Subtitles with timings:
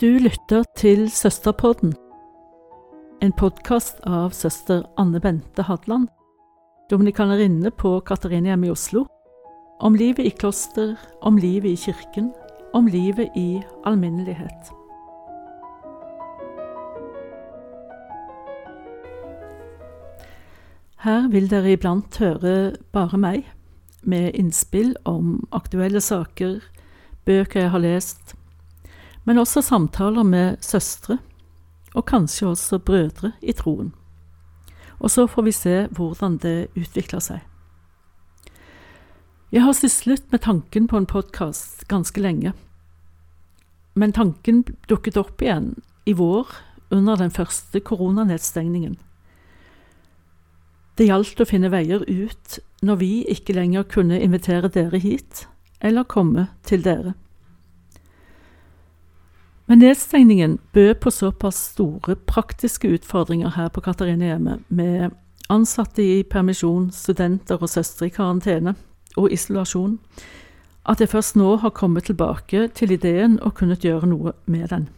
[0.00, 1.94] Du lytter til Søsterpodden,
[3.24, 6.10] en podkast av søster Anne Bente Hadland,
[6.92, 9.06] dominikanerinne på Katarinehjemmet i Oslo,
[9.80, 10.92] om livet i kloster,
[11.24, 12.28] om livet i kirken,
[12.76, 14.68] om livet i alminnelighet.
[21.08, 23.46] Her vil dere iblant høre bare meg,
[24.04, 26.58] med innspill om aktuelle saker,
[27.24, 28.36] bøker jeg har lest,
[29.26, 31.18] men også samtaler med søstre,
[31.94, 33.92] og kanskje også brødre i troen.
[34.98, 37.42] Og så får vi se hvordan det utvikler seg.
[39.52, 42.52] Jeg har syslet med tanken på en podkast ganske lenge,
[43.94, 45.74] men tanken dukket opp igjen
[46.06, 46.50] i vår
[46.94, 48.96] under den første koronanedstengningen.
[50.96, 55.46] Det gjaldt å finne veier ut når vi ikke lenger kunne invitere dere hit,
[55.80, 57.16] eller komme til dere.
[59.66, 65.10] Men nedstengningen bød på såpass store praktiske utfordringer her på Katarinehjemmet, med
[65.50, 68.76] ansatte i permisjon, studenter og søstre i karantene
[69.16, 69.98] og isolasjon,
[70.86, 74.88] at jeg først nå har kommet tilbake til ideen og kunnet gjøre noe med den.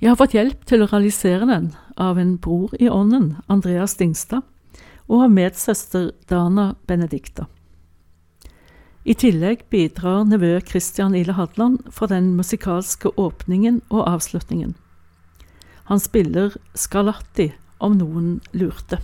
[0.00, 4.46] Jeg har fått hjelp til å realisere den av en bror i ånden, Andreas Dingstad,
[5.10, 7.50] og av medsøster Dana Benedicta.
[9.00, 14.74] I tillegg bidrar nevø Christian Ile Hadland for den musikalske åpningen og avslutningen.
[15.88, 18.98] Han spiller Scarlatti, om noen lurte.